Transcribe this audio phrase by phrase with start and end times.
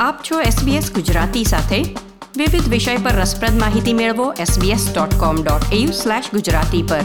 [0.00, 1.96] આપ છો SBS ગુજરાતી સાથે.
[2.36, 7.00] વિવિધ વિષય પર રસપ્રદ માહિતી મેળવો sbs.com.au/gujarati પર.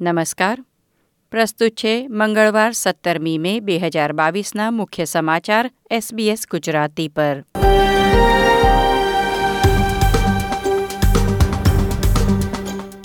[0.00, 0.64] નમસ્કાર.
[1.30, 7.44] પ્રસ્તુત છે મંગળવાર સત્તરમી મે બે હજાર બાવીસના મુખ્ય સમાચાર SBS ગુજરાતી પર.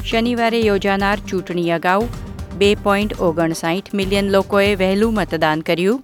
[0.05, 2.07] શનિવારે યોજાનાર ચૂંટણી અગાઉ
[2.57, 6.01] બે પોઈન્ટ ઓગણસાઠ મિલિયન લોકોએ વહેલું મતદાન કર્યું.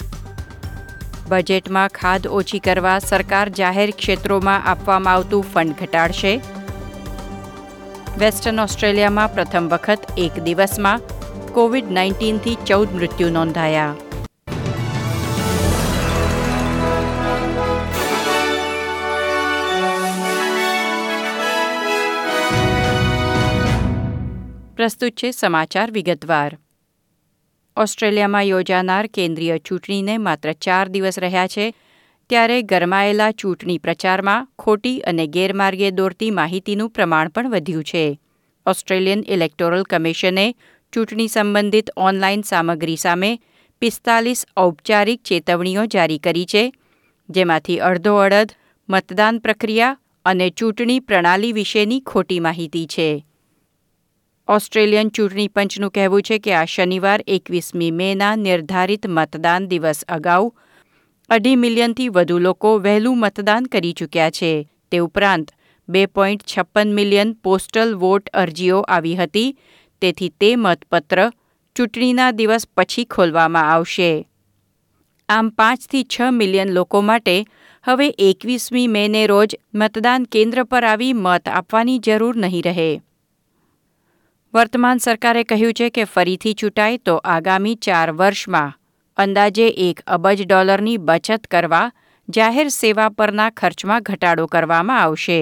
[1.34, 6.34] બજેટમાં ખાદ ઓછી કરવા સરકાર જાહેર ક્ષેત્રોમાં આપવામાં આવતું ફંડ ઘટાડશે.
[8.20, 11.06] વેસ્ટર્ન ઓસ્ટ્રેલિયામાં પ્રથમ વખત એક દિવસમાં
[11.54, 13.94] કોવિડ નાઇન્ટીનથી ચૌદ મૃત્યુ નોંધાયા.
[24.78, 26.52] પ્રસ્તુત છે સમાચાર વિગતવાર.
[27.78, 31.74] ઓસ્ટ્રેલિયામાં યોજાનાર કેન્દ્રીય ચૂંટણીને માત્ર ચાર દિવસ રહ્યા છે,
[32.30, 38.20] ત્યારે ગરમાયેલા ચૂંટણી પ્રચારમાં ખોટી અને ગેરમાર્ગે દોરતી માહિતીનું પ્રમાણ પણ વધ્યું છે.
[38.66, 40.56] ઓસ્ટ્રેલિયન ઇલેક્ટોરલ કમિશને
[40.94, 43.40] ચૂંટણી સંબંધિત ઓનલાઈન સામગ્રી સામે
[43.80, 46.74] પિસ્તાલીસ ઔપચારિક ચેતવણીઓ જારી કરી છે,
[47.30, 48.52] જેમાંથી અડધો અડધ
[48.90, 53.26] મતદાન પ્રક્રિયા અને ચૂંટણી પ્રણાલી વિશેની ખોટી માહિતી છે.
[54.48, 60.50] ઓસ્ટ્રેલિયન ચૂંટણી પંચનું કહેવું છે કે આ શનિવાર એકવીસમી મેના નિર્ધારિત મતદાન દિવસ અગાઉ
[61.30, 64.68] અઢી મિલિયનથી વધુ લોકો વહેલું મતદાન કરી ચૂક્યા છે.
[64.92, 65.52] તે ઉપરાંત
[65.90, 69.56] બે પોઈન્ટ છપ્પન મિલિયન પોસ્ટલ વોટ અરજીઓ આવી હતી.
[70.02, 71.32] તેથી તે મતપત્ર
[71.76, 74.28] ચૂંટણીના દિવસ પછી ખોલવામાં આવશે.
[75.30, 77.46] આમ પાંચથી છ મિલિયન લોકો માટે
[77.84, 83.02] હવે એકવીસમી મેને રોજ મતદાન કેન્દ્ર પર આવી મત આપવાની જરૂર નહીં રહે.
[84.54, 88.74] વર્તમાન સરકારે કહ્યું છે કે ફરીથી ચૂંટાય તો આગામી ચાર વર્ષમાં
[89.18, 91.88] અંદાજે એક અબજ ડોલરની બચત કરવા,
[92.28, 95.40] જાહેર સેવા પરના ખર્ચમાં ઘટાડો કરવામાં આવશે.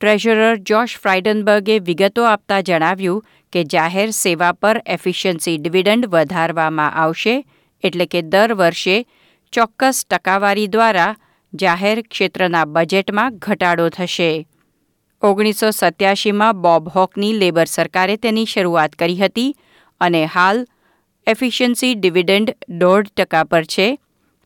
[0.00, 7.36] ટ્રેઝરર જોશ ફ્રાઇડનબર્ગે વિગતો આપતા જણાવ્યું કે જાહેર સેવા પર એફિશિયન્સી ડિવિડન્ડ વધારવામાં આવશે
[7.84, 8.96] એટલે કે દર વર્ષે
[9.52, 11.12] ચોક્કસ ટકાવારી દ્વારા
[11.52, 14.30] જાહેર ક્ષેત્રના બજેટમાં ઘટાડો થશે.
[15.22, 19.52] ઓગણીસો સત્યાસીમાં બોબ હોકની લેબર સરકારે તેની શરૂઆત કરી હતી
[20.00, 20.62] અને હાલ
[21.26, 22.50] એફિશિયન્સી ડિવિડન્ડ
[22.80, 23.86] દોઢ ટકા પર છે.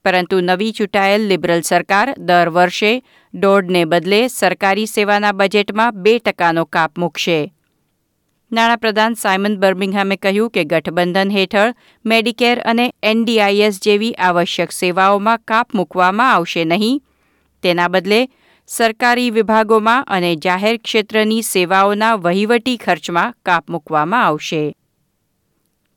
[0.04, 2.92] પરંતુ નવી ચૂંટાયેલ લિબરલ સરકાર દર વર્ષે
[3.34, 7.40] દોઢને બદલે સરકારી સેવાના બજેટમાં બે ટકાનો કાપ મૂકશે.
[8.52, 16.34] નાણાપ્રધાન સાયમન બર્મિંગહામે કહ્યું કે ગઠબંધન હેઠળ મેડિકેર અને એનડીઆઈએસ જેવી આવશ્યક સેવાઓમાં કાપ મૂકવામાં
[16.34, 17.00] આવશે નહીં.
[17.62, 18.20] તેના બદલે
[18.68, 24.62] સરકારી વિભાગોમાં અને જાહેર ક્ષેત્રની સેવાઓના વહીવટી ખર્ચમાં કાપ મૂકવામાં આવશે.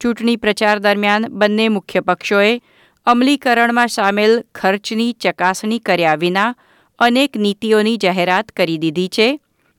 [0.01, 2.51] ચૂંટણી પ્રચાર દરમિયાન બંને મુખ્ય પક્ષોએ
[3.07, 6.53] અમલીકરણમાં સામેલ ખર્ચની ચકાસણી કર્યા વિના
[6.99, 9.27] અનેક નીતિઓની જાહેરાત કરી દીધી છે,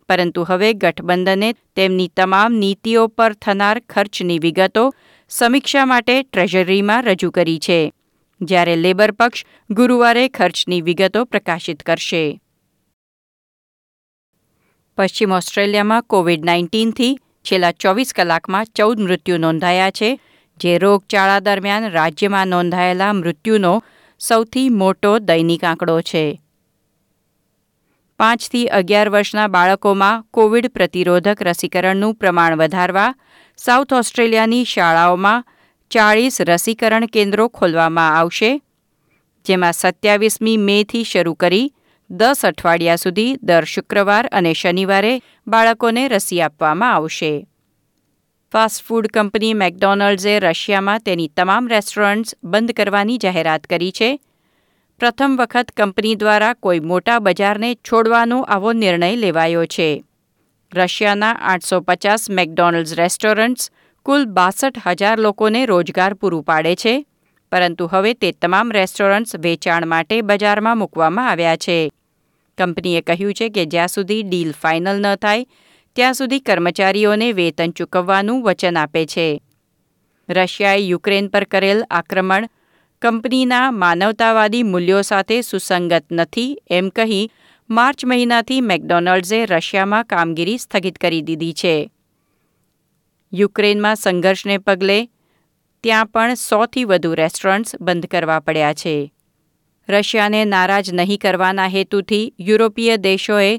[0.09, 4.85] પરંતુ હવે ગઠબંધને તેમની તમામ નીતિઓ પર થનાર ખર્ચની વિગતો
[5.31, 7.81] સમીક્ષા માટે ટ્રેઝરીમાં રજૂ કરી છે.
[8.41, 12.41] જ્યારે લેબર પક્ષ ગુરુવારે ખર્ચની વિગતો પ્રકાશિત કરશે.
[15.01, 20.21] પશ્ચિમ ઓસ્ટ્રેલિયામાં કોવિડ નાઇન્ટીનથી છેલ્લા ચોવીસ કલાકમાં ચૌદ મૃત્યુ નોંધાયા છે,
[20.61, 23.83] જે રોગચાળા દરમિયાન રાજ્યમાં નોંધાયેલા મૃત્યુનો
[24.19, 26.41] સૌથી મોટો દૈનિક આંકડો છે.
[28.19, 33.15] પાંચથી અગિયાર વર્ષના બાળકોમાં કોવિડ પ્રતિરોધક રસીકરણનું પ્રમાણ વધારવા
[33.57, 35.45] સાઉથ ઓસ્ટ્રેલિયાની શાળાઓમાં
[35.91, 38.63] ચાળીસ રસીકરણ કેન્દ્રો ખોલવામાં આવશે,
[39.47, 41.73] જેમાં સત્યાવીસમી મેથી શરૂ કરી
[42.11, 45.13] દસ અઠવાડિયા સુધી દર શુક્રવાર અને શનિવારે
[45.47, 47.29] બાળકોને રસી આપવામાં આવશે.
[48.53, 54.09] ફાસ્ટફૂડ કંપની મેકડોનલ્ડ્સે રશિયામાં તેની તમામ રેસ્ટોરન્ટ્સ બંધ કરવાની જાહેરાત કરી છે.
[55.01, 59.89] પ્રથમ વખત કંપની દ્વારા કોઈ મોટા બજારને છોડવાનો આવો નિર્ણય લેવાયો છે.
[60.73, 63.71] રશિયાના આઠસો પચાસ મેકડોનલ્ડ્સ રેસ્ટોરન્ટ્સ
[64.07, 66.97] કુલ બાસઠ હજાર લોકોને રોજગાર પૂરું પાડે છે,
[67.53, 71.79] પરંતુ હવે તે તમામ રેસ્ટોરન્ટ્સ વેચાણ માટે બજારમાં મૂકવામાં આવ્યા છે.
[72.61, 75.47] કંપનીએ કહ્યું છે કે જ્યાં સુધી ડીલ ફાઇનલ ન થાય,
[75.97, 79.29] ત્યાં સુધી કર્મચારીઓને વેતન ચૂકવવાનું વચન આપે છે.
[80.29, 82.49] રશિયાએ યુક્રેન પર કરેલ આક્રમણ
[83.03, 87.23] કંપનીના માનવતાવાદી મૂલ્યો સાથે સુસંગત નથી એમ કહી
[87.71, 91.75] માર્ચ મહિનાથી મેકડોનલ્ડ્સે રશિયામાં કામગીરી સ્થગિત કરી દીધી છે.
[93.33, 94.99] યુક્રેનમાં સંઘર્ષને પગલે
[95.85, 98.97] ત્યાં પણ સોથી વધુ રેસ્ટોરન્ટ્સ બંધ કરવા પડ્યા છે.
[99.91, 103.53] રશિયાને નારાજ નહીં કરવાના હેતુથી યુરોપીય દેશોએ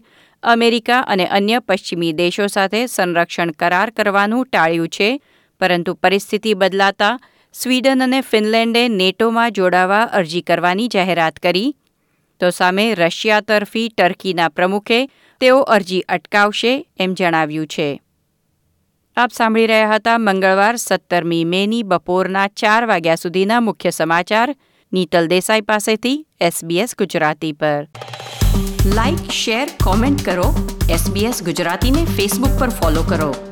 [0.44, 5.10] અમેરિકા અને અન્ય પશ્ચિમી દેશો સાથે સંરક્ષણ કરાર કરવાનું ટાળ્યું છે,
[5.62, 7.20] પરંતુ પરિસ્થિતિ બદલાતા
[7.56, 11.76] સ્વીડન અને ફિનલેન્ડે નેટોમાં જોડાવા અરજી કરવાની જાહેરાત કરી.
[12.42, 15.00] તો સામે રશિયા તરફી ટર્કીના પ્રમુખે
[15.42, 17.90] તેઓ અરજી અટકાવશે એમ જણાવ્યું છે.
[19.18, 24.50] આપ સાંભળી રહ્યા હતા મંગળવાર સત્તરમી મેની બપોરના ચાર વાગ્યા સુધીના મુખ્ય સમાચાર.
[24.94, 27.88] નીતલ દેસાઈ પાસેથી એસબીએસ ગુજરાતી પર.
[28.86, 30.78] લાઇક શેર કોમેન્ટ કરો.
[30.90, 33.51] એસબીએસ ગુજરાતીને ફેસબુક પર ફોલો કરો.